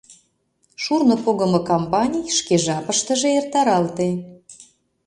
Шурно 0.83 1.15
погымо 1.23 1.59
кампаний 1.69 2.27
шке 2.37 2.55
жапыштыже 2.65 3.29
эртаралте. 3.39 4.09